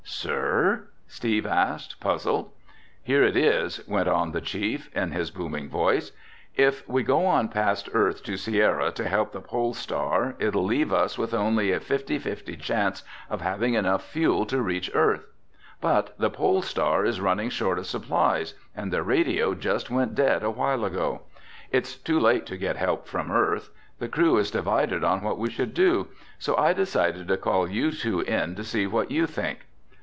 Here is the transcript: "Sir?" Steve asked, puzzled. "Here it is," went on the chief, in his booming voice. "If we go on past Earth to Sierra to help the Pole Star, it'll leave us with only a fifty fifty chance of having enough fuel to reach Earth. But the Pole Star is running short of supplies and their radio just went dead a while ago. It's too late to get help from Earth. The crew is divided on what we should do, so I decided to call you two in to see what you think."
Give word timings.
"Sir?" 0.03 0.89
Steve 1.07 1.47
asked, 1.47 1.99
puzzled. 1.99 2.51
"Here 3.01 3.23
it 3.23 3.35
is," 3.35 3.81
went 3.87 4.07
on 4.07 4.33
the 4.33 4.41
chief, 4.41 4.87
in 4.95 5.11
his 5.13 5.31
booming 5.31 5.67
voice. 5.67 6.11
"If 6.55 6.87
we 6.87 7.01
go 7.01 7.25
on 7.25 7.47
past 7.47 7.89
Earth 7.93 8.21
to 8.25 8.37
Sierra 8.37 8.91
to 8.91 9.07
help 9.07 9.31
the 9.31 9.39
Pole 9.41 9.73
Star, 9.73 10.35
it'll 10.37 10.63
leave 10.65 10.93
us 10.93 11.17
with 11.17 11.33
only 11.33 11.71
a 11.71 11.79
fifty 11.79 12.19
fifty 12.19 12.55
chance 12.55 13.03
of 13.31 13.41
having 13.41 13.73
enough 13.73 14.03
fuel 14.05 14.45
to 14.47 14.61
reach 14.61 14.91
Earth. 14.93 15.25
But 15.79 16.13
the 16.19 16.29
Pole 16.29 16.61
Star 16.61 17.03
is 17.03 17.19
running 17.21 17.49
short 17.49 17.79
of 17.79 17.87
supplies 17.87 18.53
and 18.75 18.93
their 18.93 19.03
radio 19.03 19.55
just 19.55 19.89
went 19.89 20.13
dead 20.13 20.43
a 20.43 20.51
while 20.51 20.85
ago. 20.85 21.21
It's 21.71 21.95
too 21.95 22.19
late 22.19 22.45
to 22.47 22.57
get 22.57 22.75
help 22.75 23.07
from 23.07 23.31
Earth. 23.31 23.71
The 23.97 24.09
crew 24.09 24.37
is 24.37 24.51
divided 24.51 25.03
on 25.03 25.23
what 25.23 25.39
we 25.39 25.49
should 25.49 25.73
do, 25.73 26.09
so 26.37 26.55
I 26.57 26.73
decided 26.73 27.27
to 27.29 27.37
call 27.37 27.67
you 27.67 27.91
two 27.91 28.19
in 28.21 28.53
to 28.55 28.63
see 28.63 28.85
what 28.85 29.09
you 29.09 29.25
think." 29.25 29.61